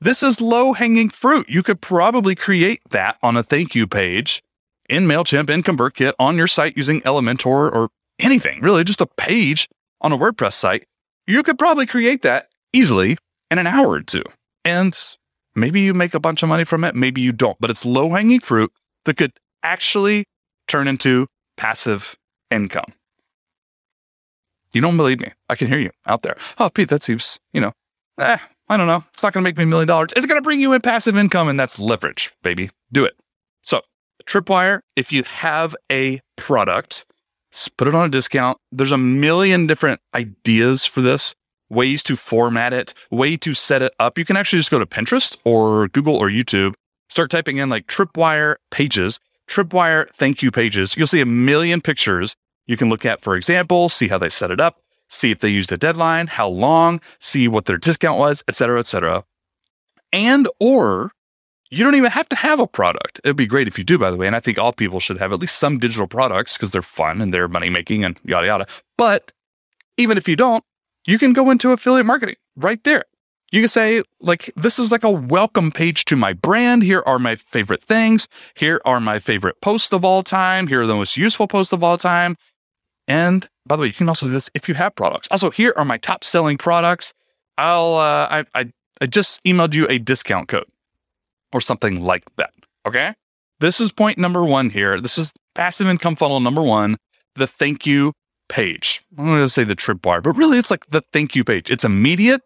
This 0.00 0.22
is 0.22 0.40
low 0.40 0.72
hanging 0.72 1.08
fruit. 1.08 1.48
You 1.48 1.62
could 1.62 1.80
probably 1.80 2.34
create 2.34 2.80
that 2.90 3.16
on 3.22 3.36
a 3.36 3.42
thank 3.42 3.74
you 3.74 3.86
page 3.86 4.42
in 4.88 5.04
MailChimp, 5.06 5.50
in 5.50 5.62
ConvertKit, 5.62 6.12
on 6.18 6.36
your 6.36 6.46
site 6.46 6.76
using 6.76 7.00
Elementor 7.00 7.72
or 7.72 7.88
anything, 8.18 8.60
really, 8.60 8.84
just 8.84 9.00
a 9.00 9.06
page 9.06 9.68
on 10.00 10.12
a 10.12 10.18
WordPress 10.18 10.52
site 10.52 10.86
you 11.26 11.42
could 11.42 11.58
probably 11.58 11.86
create 11.86 12.22
that 12.22 12.48
easily 12.72 13.16
in 13.50 13.58
an 13.58 13.66
hour 13.66 13.90
or 13.90 14.02
two. 14.02 14.22
And 14.64 14.98
maybe 15.54 15.80
you 15.80 15.94
make 15.94 16.14
a 16.14 16.20
bunch 16.20 16.42
of 16.42 16.48
money 16.48 16.64
from 16.64 16.84
it, 16.84 16.94
maybe 16.94 17.20
you 17.20 17.32
don't, 17.32 17.58
but 17.60 17.70
it's 17.70 17.84
low 17.84 18.10
hanging 18.10 18.40
fruit 18.40 18.72
that 19.04 19.16
could 19.16 19.32
actually 19.62 20.24
turn 20.68 20.88
into 20.88 21.26
passive 21.56 22.16
income. 22.50 22.92
You 24.72 24.80
don't 24.80 24.96
believe 24.96 25.20
me. 25.20 25.32
I 25.48 25.56
can 25.56 25.68
hear 25.68 25.78
you 25.78 25.90
out 26.04 26.22
there. 26.22 26.36
Oh, 26.58 26.70
Pete, 26.70 26.88
that 26.90 27.02
seems, 27.02 27.38
you 27.52 27.60
know, 27.60 27.72
eh, 28.18 28.38
I 28.68 28.76
don't 28.76 28.86
know. 28.86 29.04
It's 29.14 29.22
not 29.22 29.32
going 29.32 29.44
to 29.44 29.48
make 29.48 29.56
me 29.56 29.64
a 29.64 29.66
million 29.66 29.88
dollars. 29.88 30.10
It's 30.16 30.26
going 30.26 30.38
to 30.38 30.42
bring 30.42 30.60
you 30.60 30.72
in 30.72 30.80
passive 30.80 31.16
income, 31.16 31.48
and 31.48 31.58
that's 31.58 31.78
leverage, 31.78 32.32
baby. 32.42 32.70
Do 32.90 33.04
it. 33.04 33.16
So, 33.62 33.82
Tripwire, 34.26 34.80
if 34.96 35.12
you 35.12 35.22
have 35.22 35.76
a 35.90 36.20
product 36.36 37.06
put 37.76 37.88
it 37.88 37.94
on 37.94 38.06
a 38.06 38.10
discount. 38.10 38.58
There's 38.70 38.92
a 38.92 38.98
million 38.98 39.66
different 39.66 40.00
ideas 40.14 40.84
for 40.84 41.00
this, 41.00 41.34
ways 41.68 42.02
to 42.04 42.16
format 42.16 42.72
it, 42.72 42.92
way 43.10 43.36
to 43.38 43.54
set 43.54 43.82
it 43.82 43.94
up. 43.98 44.18
You 44.18 44.24
can 44.24 44.36
actually 44.36 44.60
just 44.60 44.70
go 44.70 44.78
to 44.78 44.86
Pinterest 44.86 45.36
or 45.44 45.88
Google 45.88 46.16
or 46.16 46.28
YouTube, 46.28 46.74
start 47.08 47.30
typing 47.30 47.56
in 47.56 47.68
like 47.68 47.86
Tripwire 47.86 48.56
pages, 48.70 49.20
Tripwire 49.48 50.10
thank 50.10 50.42
you 50.42 50.50
pages. 50.50 50.96
You'll 50.96 51.06
see 51.06 51.20
a 51.20 51.26
million 51.26 51.80
pictures 51.80 52.36
you 52.66 52.76
can 52.76 52.88
look 52.88 53.04
at, 53.04 53.20
for 53.20 53.36
example, 53.36 53.88
see 53.88 54.08
how 54.08 54.18
they 54.18 54.28
set 54.28 54.50
it 54.50 54.60
up, 54.60 54.80
see 55.08 55.30
if 55.30 55.38
they 55.38 55.48
used 55.48 55.72
a 55.72 55.76
deadline, 55.76 56.26
how 56.26 56.48
long, 56.48 57.00
see 57.18 57.48
what 57.48 57.66
their 57.66 57.78
discount 57.78 58.18
was, 58.18 58.42
et 58.48 58.54
cetera, 58.54 58.78
et 58.78 58.86
cetera. 58.86 59.24
And 60.12 60.48
or 60.60 61.12
you 61.70 61.82
don't 61.82 61.96
even 61.96 62.10
have 62.10 62.28
to 62.28 62.36
have 62.36 62.60
a 62.60 62.66
product. 62.66 63.20
It'd 63.24 63.36
be 63.36 63.46
great 63.46 63.66
if 63.66 63.76
you 63.76 63.84
do, 63.84 63.98
by 63.98 64.10
the 64.10 64.16
way. 64.16 64.26
And 64.26 64.36
I 64.36 64.40
think 64.40 64.58
all 64.58 64.72
people 64.72 65.00
should 65.00 65.18
have 65.18 65.32
at 65.32 65.40
least 65.40 65.58
some 65.58 65.78
digital 65.78 66.06
products 66.06 66.56
because 66.56 66.70
they're 66.70 66.82
fun 66.82 67.20
and 67.20 67.34
they're 67.34 67.48
money 67.48 67.70
making 67.70 68.04
and 68.04 68.20
yada, 68.24 68.46
yada. 68.46 68.66
But 68.96 69.32
even 69.96 70.16
if 70.16 70.28
you 70.28 70.36
don't, 70.36 70.62
you 71.06 71.18
can 71.18 71.32
go 71.32 71.50
into 71.50 71.72
affiliate 71.72 72.06
marketing 72.06 72.36
right 72.56 72.82
there. 72.84 73.04
You 73.52 73.62
can 73.62 73.68
say, 73.68 74.02
like, 74.20 74.52
this 74.56 74.78
is 74.78 74.90
like 74.90 75.04
a 75.04 75.10
welcome 75.10 75.70
page 75.70 76.04
to 76.06 76.16
my 76.16 76.32
brand. 76.32 76.82
Here 76.82 77.02
are 77.06 77.18
my 77.18 77.36
favorite 77.36 77.82
things. 77.82 78.26
Here 78.54 78.80
are 78.84 78.98
my 78.98 79.18
favorite 79.18 79.60
posts 79.60 79.92
of 79.92 80.04
all 80.04 80.22
time. 80.22 80.66
Here 80.66 80.82
are 80.82 80.86
the 80.86 80.96
most 80.96 81.16
useful 81.16 81.46
posts 81.46 81.72
of 81.72 81.82
all 81.82 81.96
time. 81.96 82.36
And 83.08 83.48
by 83.66 83.76
the 83.76 83.82
way, 83.82 83.88
you 83.88 83.92
can 83.92 84.08
also 84.08 84.26
do 84.26 84.32
this 84.32 84.50
if 84.54 84.68
you 84.68 84.74
have 84.74 84.94
products. 84.94 85.28
Also, 85.30 85.50
here 85.50 85.72
are 85.76 85.84
my 85.84 85.98
top 85.98 86.24
selling 86.24 86.58
products. 86.58 87.12
I'll, 87.58 87.94
uh, 87.94 88.28
I, 88.30 88.44
I 88.54 88.72
I 89.00 89.06
just 89.06 89.42
emailed 89.44 89.74
you 89.74 89.86
a 89.88 89.98
discount 89.98 90.48
code 90.48 90.66
or 91.52 91.60
something 91.60 92.02
like 92.02 92.24
that. 92.36 92.54
Okay. 92.86 93.14
This 93.60 93.80
is 93.80 93.92
point 93.92 94.18
number 94.18 94.44
one 94.44 94.70
here. 94.70 95.00
This 95.00 95.18
is 95.18 95.32
passive 95.54 95.86
income 95.86 96.16
funnel 96.16 96.40
number 96.40 96.62
one, 96.62 96.96
the 97.34 97.46
thank 97.46 97.86
you 97.86 98.12
page. 98.48 99.02
I'm 99.18 99.26
going 99.26 99.42
to 99.42 99.48
say 99.48 99.64
the 99.64 99.76
tripwire, 99.76 100.22
but 100.22 100.36
really 100.36 100.58
it's 100.58 100.70
like 100.70 100.86
the 100.86 101.02
thank 101.12 101.34
you 101.34 101.44
page. 101.44 101.70
It's 101.70 101.84
immediate, 101.84 102.42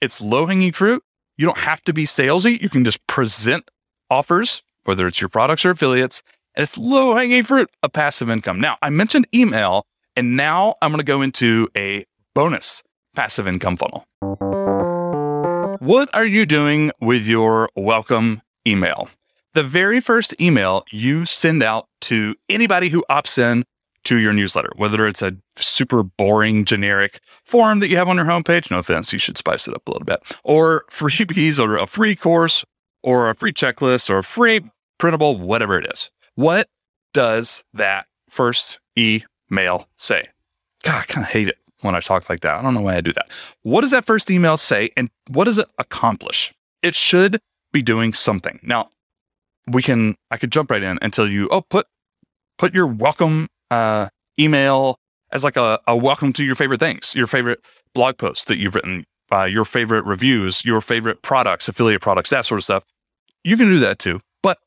it's 0.00 0.20
low 0.20 0.46
hanging 0.46 0.72
fruit. 0.72 1.02
You 1.36 1.46
don't 1.46 1.58
have 1.58 1.82
to 1.82 1.92
be 1.92 2.04
salesy. 2.04 2.60
You 2.60 2.70
can 2.70 2.84
just 2.84 3.06
present 3.06 3.70
offers, 4.10 4.62
whether 4.84 5.06
it's 5.06 5.20
your 5.20 5.28
products 5.28 5.64
or 5.64 5.70
affiliates, 5.70 6.22
and 6.54 6.62
it's 6.62 6.78
low 6.78 7.14
hanging 7.14 7.42
fruit 7.42 7.70
of 7.82 7.92
passive 7.92 8.30
income. 8.30 8.58
Now, 8.58 8.78
I 8.80 8.88
mentioned 8.88 9.26
email, 9.34 9.84
and 10.16 10.36
now 10.36 10.74
I'm 10.80 10.90
going 10.90 10.98
to 10.98 11.04
go 11.04 11.22
into 11.22 11.68
a 11.76 12.06
bonus 12.34 12.82
passive 13.14 13.46
income 13.46 13.76
funnel. 13.76 14.06
What 15.80 16.08
are 16.14 16.24
you 16.24 16.46
doing 16.46 16.90
with 17.00 17.26
your 17.26 17.68
welcome 17.76 18.42
email? 18.66 19.08
The 19.54 19.62
very 19.62 20.00
first 20.00 20.34
email 20.40 20.84
you 20.90 21.26
send 21.26 21.62
out 21.62 21.86
to 22.02 22.34
anybody 22.48 22.88
who 22.88 23.04
opts 23.10 23.38
in 23.38 23.64
to 24.04 24.18
your 24.18 24.32
newsletter, 24.32 24.70
whether 24.76 25.06
it's 25.06 25.22
a 25.22 25.36
super 25.58 26.02
boring 26.02 26.64
generic 26.64 27.20
form 27.44 27.80
that 27.80 27.88
you 27.88 27.96
have 27.96 28.08
on 28.08 28.16
your 28.16 28.26
homepage. 28.26 28.70
No 28.70 28.78
offense, 28.78 29.12
you 29.12 29.18
should 29.18 29.36
spice 29.36 29.66
it 29.66 29.74
up 29.74 29.86
a 29.86 29.90
little 29.90 30.04
bit, 30.04 30.20
or 30.44 30.84
freebies, 30.90 31.58
or 31.58 31.76
a 31.76 31.86
free 31.86 32.14
course, 32.14 32.64
or 33.02 33.28
a 33.28 33.34
free 33.34 33.52
checklist, 33.52 34.08
or 34.08 34.18
a 34.18 34.24
free 34.24 34.60
printable, 34.98 35.38
whatever 35.38 35.78
it 35.78 35.90
is. 35.92 36.10
What 36.34 36.68
does 37.12 37.64
that 37.74 38.06
first 38.28 38.78
email 39.50 39.88
say? 39.96 40.28
God, 40.82 41.02
I 41.02 41.04
kind 41.04 41.24
of 41.24 41.30
hate 41.32 41.48
it 41.48 41.58
when 41.80 41.94
I 41.94 42.00
talk 42.00 42.28
like 42.28 42.40
that. 42.40 42.54
I 42.54 42.62
don't 42.62 42.74
know 42.74 42.80
why 42.80 42.96
I 42.96 43.00
do 43.00 43.12
that. 43.12 43.30
What 43.62 43.80
does 43.82 43.90
that 43.90 44.04
first 44.04 44.30
email 44.30 44.56
say, 44.56 44.90
and 44.96 45.10
what 45.28 45.44
does 45.44 45.58
it 45.58 45.66
accomplish? 45.78 46.54
It 46.82 46.94
should 46.94 47.38
be 47.72 47.82
doing 47.82 48.12
something. 48.12 48.60
Now, 48.62 48.90
we 49.66 49.82
can 49.82 50.16
I 50.30 50.36
could 50.36 50.52
jump 50.52 50.70
right 50.70 50.82
in 50.82 50.98
and 51.02 51.12
tell 51.12 51.28
you, 51.28 51.48
oh, 51.50 51.62
put 51.62 51.86
put 52.58 52.74
your 52.74 52.86
welcome 52.86 53.48
uh, 53.70 54.08
email 54.38 54.98
as 55.32 55.42
like 55.42 55.56
a, 55.56 55.80
a 55.86 55.96
welcome 55.96 56.32
to 56.34 56.44
your 56.44 56.54
favorite 56.54 56.80
things, 56.80 57.14
your 57.14 57.26
favorite 57.26 57.60
blog 57.94 58.16
posts 58.16 58.44
that 58.46 58.58
you've 58.58 58.74
written, 58.74 59.04
uh, 59.32 59.44
your 59.44 59.64
favorite 59.64 60.04
reviews, 60.04 60.64
your 60.64 60.80
favorite 60.80 61.22
products, 61.22 61.68
affiliate 61.68 62.00
products, 62.00 62.30
that 62.30 62.44
sort 62.44 62.58
of 62.58 62.64
stuff. 62.64 62.84
You 63.42 63.56
can 63.56 63.68
do 63.68 63.78
that 63.78 63.98
too. 63.98 64.20
But 64.42 64.58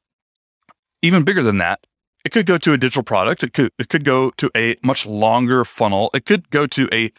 even 1.01 1.23
bigger 1.23 1.43
than 1.43 1.57
that, 1.59 1.79
it 2.25 2.31
could 2.31 2.45
go 2.45 2.57
to 2.57 2.73
a 2.73 2.77
digital 2.77 3.03
product. 3.03 3.43
It 3.43 3.53
could 3.53 3.71
it 3.77 3.89
could 3.89 4.03
go 4.03 4.31
to 4.31 4.51
a 4.55 4.75
much 4.83 5.05
longer 5.05 5.65
funnel. 5.65 6.09
It 6.13 6.25
could 6.25 6.49
go 6.49 6.67
to 6.67 6.87
a 6.91 7.11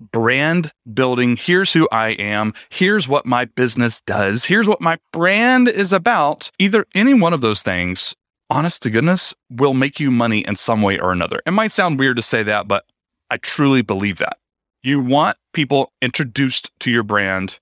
brand 0.00 0.72
building. 0.92 1.36
Here's 1.36 1.72
who 1.72 1.88
I 1.90 2.10
am. 2.10 2.52
Here's 2.68 3.08
what 3.08 3.26
my 3.26 3.44
business 3.44 4.00
does. 4.00 4.46
Here's 4.46 4.68
what 4.68 4.80
my 4.80 4.98
brand 5.12 5.68
is 5.68 5.92
about. 5.92 6.50
Either 6.58 6.86
any 6.94 7.14
one 7.14 7.32
of 7.32 7.40
those 7.40 7.62
things 7.62 8.14
honest 8.50 8.82
to 8.82 8.90
goodness, 8.90 9.34
will 9.50 9.74
make 9.74 9.98
you 9.98 10.10
money 10.10 10.40
in 10.40 10.56
some 10.56 10.82
way 10.82 10.98
or 10.98 11.12
another. 11.12 11.40
It 11.46 11.52
might 11.52 11.72
sound 11.72 11.98
weird 11.98 12.16
to 12.16 12.22
say 12.22 12.42
that, 12.44 12.68
but 12.68 12.84
I 13.30 13.36
truly 13.36 13.82
believe 13.82 14.18
that. 14.18 14.38
You 14.82 15.00
want 15.00 15.38
people 15.52 15.92
introduced 16.02 16.70
to 16.80 16.90
your 16.90 17.02
brand 17.02 17.58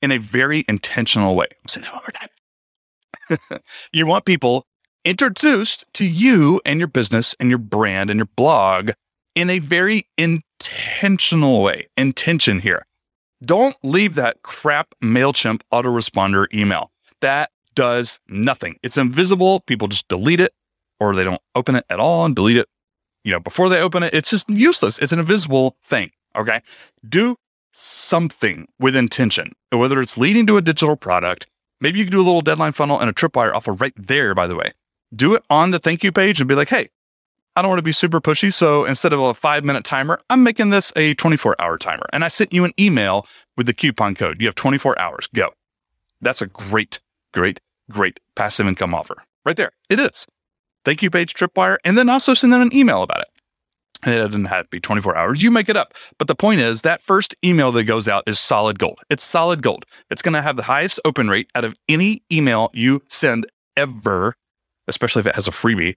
in 0.00 0.10
a 0.10 0.18
very 0.18 0.64
intentional 0.68 1.36
way. 1.36 1.46
I'm 1.50 1.68
saying 1.68 1.84
that 1.84 1.92
one 1.92 2.02
more 2.02 3.40
time. 3.48 3.60
you 3.92 4.06
want 4.06 4.24
people 4.24 4.66
introduced 5.04 5.84
to 5.94 6.04
you 6.04 6.60
and 6.64 6.78
your 6.78 6.88
business 6.88 7.34
and 7.40 7.48
your 7.48 7.58
brand 7.58 8.10
and 8.10 8.18
your 8.18 8.28
blog 8.36 8.92
in 9.34 9.50
a 9.50 9.58
very 9.58 10.06
intentional 10.16 11.62
way. 11.62 11.88
Intention 11.96 12.60
here. 12.60 12.86
Don't 13.44 13.76
leave 13.82 14.14
that 14.14 14.42
crap 14.42 14.94
MailChimp 15.02 15.62
autoresponder 15.72 16.46
email. 16.54 16.92
That 17.20 17.50
does 17.74 18.20
nothing. 18.28 18.76
It's 18.82 18.96
invisible. 18.96 19.60
People 19.60 19.88
just 19.88 20.08
delete 20.08 20.40
it 20.40 20.52
or 21.00 21.14
they 21.14 21.24
don't 21.24 21.42
open 21.54 21.74
it 21.74 21.84
at 21.90 21.98
all 21.98 22.24
and 22.24 22.36
delete 22.36 22.58
it, 22.58 22.68
you 23.24 23.32
know, 23.32 23.40
before 23.40 23.68
they 23.68 23.80
open 23.80 24.02
it. 24.02 24.14
It's 24.14 24.30
just 24.30 24.48
useless. 24.48 24.98
It's 24.98 25.12
an 25.12 25.18
invisible 25.18 25.76
thing. 25.82 26.12
Okay. 26.36 26.60
Do 27.08 27.36
something 27.72 28.68
with 28.78 28.94
intention, 28.94 29.52
whether 29.70 30.00
it's 30.00 30.16
leading 30.16 30.46
to 30.46 30.56
a 30.56 30.62
digital 30.62 30.96
product. 30.96 31.46
Maybe 31.80 31.98
you 31.98 32.04
can 32.04 32.12
do 32.12 32.20
a 32.20 32.22
little 32.22 32.42
deadline 32.42 32.72
funnel 32.72 33.00
and 33.00 33.10
a 33.10 33.12
tripwire 33.12 33.52
offer 33.52 33.72
right 33.72 33.94
there, 33.96 34.34
by 34.34 34.46
the 34.46 34.54
way. 34.54 34.72
Do 35.14 35.34
it 35.34 35.42
on 35.50 35.70
the 35.70 35.78
thank 35.78 36.02
you 36.02 36.12
page 36.12 36.40
and 36.40 36.48
be 36.48 36.54
like, 36.54 36.68
hey, 36.68 36.88
I 37.54 37.62
don't 37.62 37.68
want 37.68 37.78
to 37.80 37.84
be 37.84 37.92
super 37.92 38.20
pushy. 38.20 38.52
So 38.52 38.84
instead 38.84 39.12
of 39.12 39.20
a 39.20 39.34
five 39.34 39.64
minute 39.64 39.84
timer, 39.84 40.20
I'm 40.30 40.42
making 40.42 40.70
this 40.70 40.92
a 40.96 41.14
24 41.14 41.60
hour 41.60 41.76
timer. 41.76 42.06
And 42.12 42.24
I 42.24 42.28
sent 42.28 42.52
you 42.52 42.64
an 42.64 42.72
email 42.78 43.26
with 43.56 43.66
the 43.66 43.74
coupon 43.74 44.14
code. 44.14 44.40
You 44.40 44.46
have 44.48 44.54
24 44.54 44.98
hours. 44.98 45.28
Go. 45.34 45.50
That's 46.20 46.40
a 46.40 46.46
great 46.46 47.00
great, 47.32 47.60
great 47.90 48.20
passive 48.36 48.66
income 48.66 48.94
offer. 48.94 49.24
Right 49.44 49.56
there. 49.56 49.72
It 49.88 49.98
is. 49.98 50.26
Thank 50.84 51.02
you 51.02 51.10
page 51.10 51.34
Tripwire, 51.34 51.78
and 51.84 51.96
then 51.96 52.08
also 52.08 52.34
send 52.34 52.52
them 52.52 52.62
an 52.62 52.74
email 52.74 53.02
about 53.02 53.20
it. 53.20 53.28
It 54.04 54.16
doesn't 54.16 54.46
have 54.46 54.64
to 54.64 54.70
be 54.70 54.80
24 54.80 55.16
hours. 55.16 55.42
You 55.42 55.52
make 55.52 55.68
it 55.68 55.76
up. 55.76 55.94
But 56.18 56.26
the 56.26 56.34
point 56.34 56.60
is 56.60 56.82
that 56.82 57.02
first 57.02 57.36
email 57.44 57.70
that 57.72 57.84
goes 57.84 58.08
out 58.08 58.24
is 58.26 58.40
solid 58.40 58.78
gold. 58.78 58.98
It's 59.08 59.22
solid 59.22 59.62
gold. 59.62 59.84
It's 60.10 60.22
going 60.22 60.34
to 60.34 60.42
have 60.42 60.56
the 60.56 60.64
highest 60.64 60.98
open 61.04 61.28
rate 61.28 61.48
out 61.54 61.64
of 61.64 61.76
any 61.88 62.22
email 62.30 62.70
you 62.72 63.02
send 63.08 63.46
ever, 63.76 64.34
especially 64.88 65.20
if 65.20 65.26
it 65.26 65.34
has 65.34 65.48
a 65.48 65.52
freebie. 65.52 65.96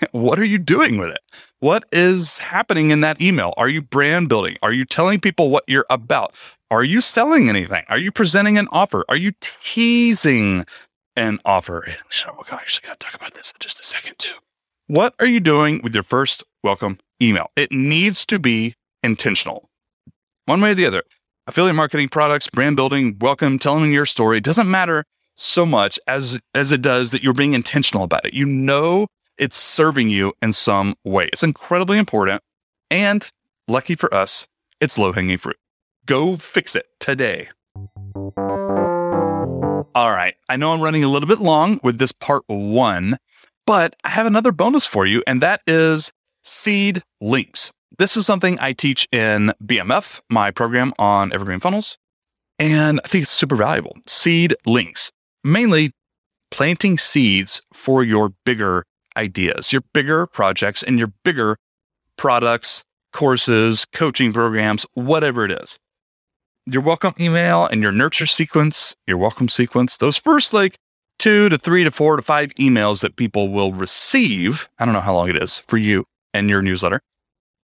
What 0.10 0.40
are 0.40 0.44
you 0.44 0.58
doing 0.58 0.98
with 0.98 1.10
it? 1.10 1.20
What 1.60 1.84
is 1.92 2.38
happening 2.38 2.90
in 2.90 3.00
that 3.02 3.22
email? 3.22 3.54
Are 3.56 3.68
you 3.68 3.80
brand 3.80 4.28
building? 4.28 4.56
Are 4.60 4.72
you 4.72 4.84
telling 4.84 5.20
people 5.20 5.50
what 5.50 5.62
you're 5.68 5.86
about? 5.88 6.34
Are 6.70 6.82
you 6.82 7.00
selling 7.00 7.48
anything? 7.48 7.84
Are 7.88 7.98
you 7.98 8.10
presenting 8.10 8.58
an 8.58 8.66
offer? 8.72 9.04
Are 9.08 9.16
you 9.16 9.32
teasing 9.40 10.64
an 11.14 11.38
offer? 11.44 11.84
And 11.86 11.96
oh 12.26 12.42
gosh, 12.42 12.52
I 12.52 12.56
actually 12.56 12.88
got 12.88 12.98
to 12.98 13.06
talk 13.06 13.14
about 13.14 13.34
this 13.34 13.52
in 13.52 13.56
just 13.60 13.78
a 13.78 13.84
second 13.84 14.18
too. 14.18 14.34
What 14.88 15.14
are 15.20 15.26
you 15.26 15.40
doing 15.40 15.80
with 15.82 15.94
your 15.94 16.02
first 16.02 16.42
welcome 16.64 16.98
email? 17.22 17.50
It 17.54 17.70
needs 17.70 18.26
to 18.26 18.38
be 18.40 18.74
intentional. 19.02 19.70
One 20.46 20.60
way 20.60 20.70
or 20.70 20.74
the 20.74 20.86
other. 20.86 21.04
Affiliate 21.46 21.76
marketing 21.76 22.08
products, 22.08 22.48
brand 22.48 22.74
building, 22.74 23.16
welcome, 23.20 23.58
telling 23.58 23.92
your 23.92 24.06
story 24.06 24.40
doesn't 24.40 24.70
matter 24.70 25.04
so 25.34 25.66
much 25.66 25.98
as 26.06 26.38
as 26.54 26.72
it 26.72 26.82
does 26.82 27.10
that 27.10 27.22
you're 27.22 27.32
being 27.32 27.54
intentional 27.54 28.04
about 28.04 28.24
it. 28.24 28.34
You 28.34 28.46
know 28.46 29.06
it's 29.36 29.56
serving 29.56 30.08
you 30.08 30.32
in 30.40 30.52
some 30.52 30.94
way. 31.04 31.28
It's 31.32 31.42
incredibly 31.42 31.98
important 31.98 32.42
and 32.90 33.28
lucky 33.66 33.94
for 33.94 34.12
us, 34.14 34.46
it's 34.80 34.98
low-hanging 34.98 35.38
fruit. 35.38 35.56
Go 36.06 36.36
fix 36.36 36.76
it 36.76 36.86
today. 37.00 37.48
All 39.94 40.10
right. 40.10 40.34
I 40.48 40.56
know 40.56 40.72
I'm 40.72 40.80
running 40.80 41.04
a 41.04 41.08
little 41.08 41.28
bit 41.28 41.38
long 41.38 41.80
with 41.82 41.98
this 41.98 42.12
part 42.12 42.42
one, 42.46 43.16
but 43.66 43.96
I 44.04 44.10
have 44.10 44.26
another 44.26 44.52
bonus 44.52 44.86
for 44.86 45.06
you, 45.06 45.22
and 45.26 45.40
that 45.40 45.62
is 45.66 46.12
seed 46.42 47.02
links. 47.20 47.72
This 47.98 48.16
is 48.16 48.26
something 48.26 48.58
I 48.60 48.72
teach 48.72 49.06
in 49.12 49.52
BMF, 49.64 50.20
my 50.28 50.50
program 50.50 50.92
on 50.98 51.32
evergreen 51.32 51.60
funnels, 51.60 51.96
and 52.58 53.00
I 53.04 53.08
think 53.08 53.22
it's 53.22 53.30
super 53.30 53.56
valuable. 53.56 53.96
Seed 54.06 54.54
links, 54.66 55.12
mainly 55.44 55.92
planting 56.50 56.98
seeds 56.98 57.62
for 57.72 58.02
your 58.02 58.32
bigger 58.44 58.84
ideas, 59.16 59.72
your 59.72 59.82
bigger 59.92 60.26
projects, 60.26 60.82
and 60.82 60.98
your 60.98 61.12
bigger 61.22 61.56
products, 62.16 62.84
courses, 63.12 63.84
coaching 63.92 64.32
programs, 64.32 64.86
whatever 64.94 65.44
it 65.44 65.52
is. 65.52 65.78
Your 66.66 66.82
welcome 66.82 67.14
email 67.20 67.66
and 67.66 67.82
your 67.82 67.92
nurture 67.92 68.26
sequence, 68.26 68.96
your 69.06 69.18
welcome 69.18 69.48
sequence, 69.48 69.98
those 69.98 70.16
first 70.16 70.54
like 70.54 70.76
two 71.18 71.48
to 71.50 71.58
three 71.58 71.84
to 71.84 71.90
four 71.90 72.16
to 72.16 72.22
five 72.22 72.54
emails 72.54 73.02
that 73.02 73.16
people 73.16 73.50
will 73.50 73.72
receive, 73.72 74.68
I 74.78 74.84
don't 74.84 74.94
know 74.94 75.00
how 75.00 75.14
long 75.14 75.28
it 75.28 75.40
is 75.42 75.58
for 75.68 75.76
you 75.76 76.06
and 76.32 76.48
your 76.48 76.62
newsletter, 76.62 77.00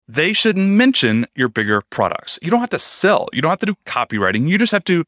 they 0.07 0.33
should 0.33 0.57
mention 0.57 1.25
your 1.35 1.49
bigger 1.49 1.81
products. 1.89 2.37
You 2.41 2.51
don't 2.51 2.59
have 2.59 2.69
to 2.69 2.79
sell, 2.79 3.27
you 3.33 3.41
don't 3.41 3.49
have 3.49 3.59
to 3.59 3.65
do 3.65 3.75
copywriting, 3.85 4.47
you 4.47 4.57
just 4.57 4.71
have 4.71 4.83
to 4.85 5.03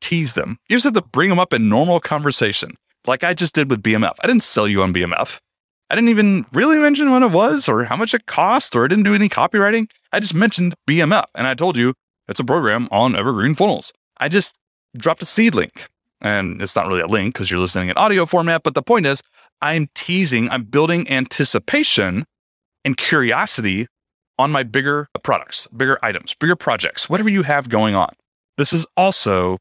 tease 0.00 0.34
them. 0.34 0.58
You 0.68 0.76
just 0.76 0.84
have 0.84 0.94
to 0.94 1.02
bring 1.02 1.28
them 1.28 1.38
up 1.38 1.52
in 1.52 1.68
normal 1.68 2.00
conversation, 2.00 2.76
like 3.06 3.24
I 3.24 3.34
just 3.34 3.54
did 3.54 3.70
with 3.70 3.82
BMF. 3.82 4.14
I 4.22 4.26
didn't 4.26 4.42
sell 4.42 4.68
you 4.68 4.82
on 4.82 4.92
BMF. 4.92 5.38
I 5.88 5.94
didn't 5.94 6.08
even 6.10 6.46
really 6.52 6.78
mention 6.78 7.10
what 7.10 7.22
it 7.22 7.30
was 7.30 7.68
or 7.68 7.84
how 7.84 7.96
much 7.96 8.12
it 8.12 8.26
cost, 8.26 8.74
or 8.74 8.84
I 8.84 8.88
didn't 8.88 9.04
do 9.04 9.14
any 9.14 9.28
copywriting. 9.28 9.88
I 10.12 10.20
just 10.20 10.34
mentioned 10.34 10.74
BMF 10.88 11.26
and 11.34 11.46
I 11.46 11.54
told 11.54 11.76
you 11.76 11.94
it's 12.28 12.40
a 12.40 12.44
program 12.44 12.88
on 12.90 13.14
evergreen 13.14 13.54
funnels. 13.54 13.92
I 14.18 14.28
just 14.28 14.56
dropped 14.96 15.22
a 15.22 15.26
seed 15.26 15.54
link. 15.54 15.88
And 16.20 16.62
it's 16.62 16.74
not 16.74 16.86
really 16.86 17.02
a 17.02 17.06
link 17.06 17.34
because 17.34 17.50
you're 17.50 17.60
listening 17.60 17.90
in 17.90 17.96
audio 17.98 18.26
format. 18.26 18.62
But 18.62 18.74
the 18.74 18.82
point 18.82 19.06
is, 19.06 19.22
I'm 19.60 19.88
teasing, 19.94 20.48
I'm 20.50 20.64
building 20.64 21.08
anticipation 21.10 22.24
and 22.84 22.96
curiosity 22.96 23.86
on 24.38 24.50
my 24.50 24.62
bigger 24.62 25.08
products, 25.22 25.66
bigger 25.76 25.98
items, 26.02 26.34
bigger 26.34 26.56
projects, 26.56 27.08
whatever 27.08 27.30
you 27.30 27.42
have 27.42 27.68
going 27.68 27.94
on. 27.94 28.12
This 28.58 28.72
is 28.72 28.86
also 28.96 29.58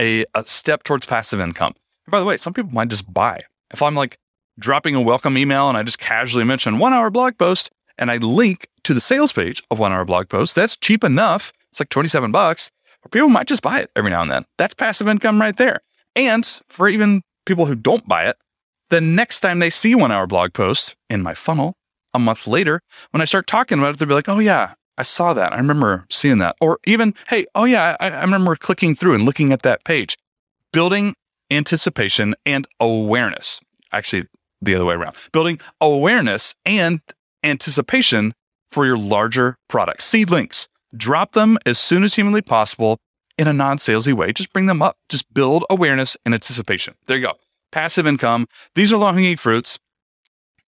a, 0.00 0.24
a 0.34 0.44
step 0.46 0.82
towards 0.82 1.06
passive 1.06 1.40
income. 1.40 1.74
And 2.06 2.10
by 2.10 2.18
the 2.18 2.24
way, 2.24 2.36
some 2.36 2.54
people 2.54 2.72
might 2.72 2.88
just 2.88 3.12
buy. 3.12 3.42
If 3.72 3.82
I'm 3.82 3.94
like 3.94 4.18
dropping 4.58 4.94
a 4.94 5.00
welcome 5.00 5.38
email 5.38 5.68
and 5.68 5.76
I 5.76 5.82
just 5.82 5.98
casually 5.98 6.44
mention 6.44 6.78
one 6.78 6.92
hour 6.92 7.10
blog 7.10 7.38
post 7.38 7.70
and 7.96 8.10
I 8.10 8.16
link 8.16 8.68
to 8.84 8.94
the 8.94 9.00
sales 9.00 9.32
page 9.32 9.62
of 9.70 9.78
one 9.78 9.92
hour 9.92 10.04
blog 10.04 10.28
post, 10.28 10.54
that's 10.54 10.76
cheap 10.76 11.04
enough 11.04 11.52
it's 11.70 11.80
like 11.80 11.90
27 11.90 12.32
bucks 12.32 12.70
people 13.10 13.28
might 13.28 13.46
just 13.46 13.62
buy 13.62 13.80
it 13.80 13.90
every 13.96 14.10
now 14.10 14.22
and 14.22 14.30
then. 14.30 14.44
That's 14.56 14.74
passive 14.74 15.08
income 15.08 15.40
right 15.40 15.56
there. 15.56 15.80
And 16.14 16.44
for 16.68 16.88
even 16.88 17.22
people 17.46 17.66
who 17.66 17.74
don't 17.74 18.06
buy 18.08 18.24
it, 18.24 18.36
the 18.90 19.00
next 19.00 19.40
time 19.40 19.58
they 19.58 19.70
see 19.70 19.94
one 19.94 20.12
hour 20.12 20.26
blog 20.26 20.52
post 20.52 20.96
in 21.08 21.22
my 21.22 21.34
funnel 21.34 21.74
a 22.14 22.18
month 22.18 22.46
later, 22.46 22.80
when 23.10 23.20
I 23.20 23.26
start 23.26 23.46
talking 23.46 23.78
about 23.78 23.94
it, 23.94 23.98
they'll 23.98 24.08
be 24.08 24.14
like, 24.14 24.28
oh, 24.28 24.38
yeah, 24.38 24.74
I 24.98 25.04
saw 25.04 25.32
that. 25.32 25.52
I 25.52 25.56
remember 25.56 26.04
seeing 26.10 26.38
that. 26.38 26.56
Or 26.60 26.80
even, 26.84 27.14
hey, 27.28 27.46
oh, 27.54 27.64
yeah, 27.64 27.96
I, 28.00 28.10
I 28.10 28.20
remember 28.22 28.56
clicking 28.56 28.96
through 28.96 29.14
and 29.14 29.22
looking 29.22 29.52
at 29.52 29.62
that 29.62 29.84
page. 29.84 30.18
Building 30.72 31.14
anticipation 31.50 32.34
and 32.44 32.66
awareness. 32.80 33.60
Actually, 33.92 34.26
the 34.60 34.74
other 34.74 34.84
way 34.84 34.94
around. 34.94 35.14
Building 35.32 35.60
awareness 35.80 36.56
and 36.66 37.00
anticipation 37.44 38.34
for 38.70 38.84
your 38.84 38.98
larger 38.98 39.56
products. 39.68 40.04
Seed 40.04 40.30
links. 40.30 40.68
Drop 40.94 41.32
them 41.32 41.58
as 41.64 41.78
soon 41.78 42.02
as 42.02 42.14
humanly 42.14 42.42
possible 42.42 42.98
in 43.38 43.46
a 43.46 43.52
non 43.52 43.78
salesy 43.78 44.12
way. 44.12 44.32
Just 44.32 44.52
bring 44.52 44.66
them 44.66 44.82
up. 44.82 44.96
Just 45.08 45.32
build 45.32 45.64
awareness 45.70 46.16
and 46.24 46.34
anticipation. 46.34 46.94
There 47.06 47.16
you 47.16 47.26
go. 47.26 47.34
Passive 47.70 48.06
income. 48.06 48.46
These 48.74 48.92
are 48.92 48.96
low 48.96 49.12
hanging 49.12 49.36
fruits. 49.36 49.78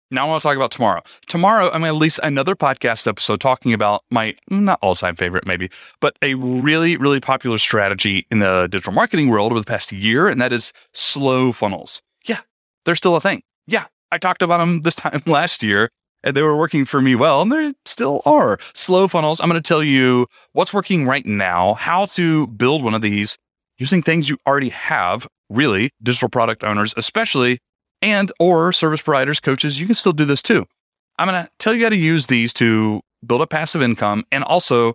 Now 0.09 0.25
I 0.25 0.29
want 0.29 0.41
to 0.41 0.47
talk 0.47 0.55
about 0.55 0.71
tomorrow. 0.71 1.01
Tomorrow, 1.27 1.65
I'm 1.65 1.81
going 1.81 1.83
to 1.83 1.91
release 1.91 2.17
another 2.23 2.55
podcast 2.55 3.07
episode 3.07 3.41
talking 3.41 3.73
about 3.73 4.05
my 4.09 4.35
not 4.49 4.79
all 4.81 4.95
time 4.95 5.17
favorite, 5.17 5.45
maybe, 5.45 5.69
but 5.99 6.15
a 6.21 6.35
really, 6.35 6.95
really 6.95 7.19
popular 7.19 7.57
strategy 7.57 8.25
in 8.31 8.39
the 8.39 8.69
digital 8.71 8.93
marketing 8.93 9.27
world 9.27 9.51
over 9.51 9.59
the 9.59 9.65
past 9.65 9.91
year, 9.91 10.29
and 10.29 10.39
that 10.39 10.53
is 10.53 10.71
slow 10.93 11.51
funnels. 11.51 12.01
Yeah, 12.25 12.39
they're 12.85 12.95
still 12.95 13.17
a 13.17 13.21
thing. 13.21 13.41
Yeah, 13.65 13.87
I 14.09 14.17
talked 14.17 14.41
about 14.41 14.59
them 14.59 14.83
this 14.83 14.95
time 14.95 15.21
last 15.25 15.61
year, 15.61 15.89
and 16.23 16.37
they 16.37 16.41
were 16.41 16.55
working 16.57 16.85
for 16.85 17.01
me 17.01 17.13
well, 17.13 17.41
and 17.41 17.51
they 17.51 17.73
still 17.85 18.21
are. 18.25 18.57
Slow 18.73 19.09
funnels. 19.09 19.41
I'm 19.41 19.49
going 19.49 19.61
to 19.61 19.67
tell 19.67 19.83
you 19.83 20.27
what's 20.53 20.73
working 20.73 21.05
right 21.05 21.25
now, 21.25 21.73
how 21.73 22.05
to 22.05 22.47
build 22.47 22.81
one 22.81 22.93
of 22.93 23.01
these 23.01 23.37
using 23.77 24.01
things 24.01 24.29
you 24.29 24.37
already 24.47 24.69
have, 24.69 25.27
really, 25.49 25.91
digital 26.01 26.29
product 26.29 26.63
owners, 26.63 26.93
especially 26.95 27.59
and 28.01 28.31
or 28.39 28.71
service 28.73 29.01
providers, 29.01 29.39
coaches, 29.39 29.79
you 29.79 29.85
can 29.85 29.95
still 29.95 30.13
do 30.13 30.25
this 30.25 30.41
too. 30.41 30.65
I'm 31.17 31.27
going 31.27 31.43
to 31.43 31.49
tell 31.57 31.73
you 31.73 31.83
how 31.83 31.89
to 31.89 31.97
use 31.97 32.27
these 32.27 32.53
to 32.53 33.01
build 33.25 33.41
a 33.41 33.47
passive 33.47 33.81
income 33.81 34.25
and 34.31 34.43
also 34.43 34.93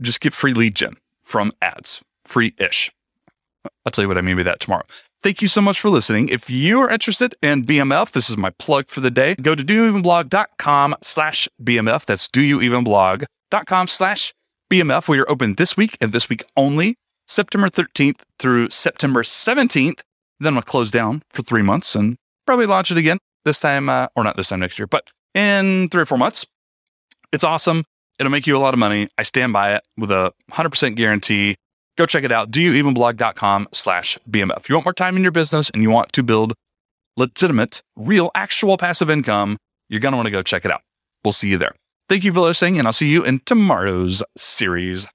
just 0.00 0.20
get 0.20 0.32
free 0.32 0.52
lead 0.52 0.74
gen 0.74 0.96
from 1.22 1.52
ads, 1.60 2.00
free 2.24 2.54
ish. 2.58 2.90
I'll 3.84 3.90
tell 3.90 4.04
you 4.04 4.08
what 4.08 4.18
I 4.18 4.20
mean 4.20 4.36
by 4.36 4.44
that 4.44 4.60
tomorrow. 4.60 4.84
Thank 5.20 5.42
you 5.42 5.48
so 5.48 5.60
much 5.60 5.80
for 5.80 5.90
listening. 5.90 6.28
If 6.28 6.48
you 6.48 6.80
are 6.80 6.88
interested 6.88 7.34
in 7.42 7.64
BMF, 7.64 8.12
this 8.12 8.30
is 8.30 8.36
my 8.36 8.50
plug 8.50 8.86
for 8.88 9.00
the 9.00 9.10
day. 9.10 9.34
Go 9.34 9.56
to 9.56 9.64
doyouevenblog.com 9.64 10.96
slash 11.02 11.48
BMF. 11.60 12.04
That's 12.04 12.28
doyouevenblog.com 12.28 13.88
slash 13.88 14.32
BMF. 14.70 15.08
We 15.08 15.18
are 15.18 15.28
open 15.28 15.56
this 15.56 15.76
week 15.76 15.96
and 16.00 16.12
this 16.12 16.28
week 16.28 16.44
only, 16.56 16.94
September 17.26 17.68
13th 17.68 18.20
through 18.38 18.70
September 18.70 19.24
17th. 19.24 20.02
Then 20.38 20.48
I'm 20.48 20.54
going 20.54 20.62
to 20.62 20.70
close 20.70 20.92
down 20.92 21.22
for 21.30 21.42
three 21.42 21.62
months 21.62 21.96
and 21.96 22.16
probably 22.48 22.64
launch 22.64 22.90
it 22.90 22.96
again 22.96 23.18
this 23.44 23.60
time, 23.60 23.90
uh, 23.90 24.06
or 24.16 24.24
not 24.24 24.38
this 24.38 24.48
time 24.48 24.60
next 24.60 24.78
year, 24.78 24.86
but 24.86 25.10
in 25.34 25.90
three 25.90 26.00
or 26.00 26.06
four 26.06 26.16
months. 26.16 26.46
It's 27.30 27.44
awesome. 27.44 27.84
It'll 28.18 28.32
make 28.32 28.46
you 28.46 28.56
a 28.56 28.58
lot 28.58 28.72
of 28.72 28.80
money. 28.80 29.10
I 29.18 29.22
stand 29.22 29.52
by 29.52 29.74
it 29.74 29.82
with 29.98 30.10
a 30.10 30.32
100% 30.52 30.96
guarantee. 30.96 31.56
Go 31.98 32.06
check 32.06 32.24
it 32.24 32.32
out. 32.32 32.50
doyouevenblog.com 32.50 33.68
slash 33.72 34.18
BMF. 34.30 34.56
If 34.56 34.68
you 34.70 34.76
want 34.76 34.86
more 34.86 34.94
time 34.94 35.14
in 35.16 35.22
your 35.22 35.30
business 35.30 35.68
and 35.70 35.82
you 35.82 35.90
want 35.90 36.10
to 36.14 36.22
build 36.22 36.54
legitimate, 37.18 37.82
real, 37.96 38.30
actual 38.34 38.78
passive 38.78 39.10
income, 39.10 39.58
you're 39.90 40.00
going 40.00 40.12
to 40.12 40.16
want 40.16 40.26
to 40.26 40.30
go 40.30 40.42
check 40.42 40.64
it 40.64 40.70
out. 40.70 40.80
We'll 41.24 41.32
see 41.32 41.48
you 41.48 41.58
there. 41.58 41.74
Thank 42.08 42.24
you 42.24 42.32
for 42.32 42.40
listening, 42.40 42.78
and 42.78 42.88
I'll 42.88 42.94
see 42.94 43.10
you 43.10 43.24
in 43.24 43.40
tomorrow's 43.40 44.22
series. 44.38 45.06